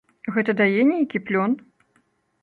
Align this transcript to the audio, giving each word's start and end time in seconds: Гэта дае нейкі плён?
Гэта 0.35 0.53
дае 0.61 0.85
нейкі 0.91 1.21
плён? 1.27 1.53